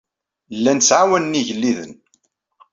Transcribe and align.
Llan 0.57 0.79
ttɛawanen 0.79 1.39
igellilen. 1.39 1.93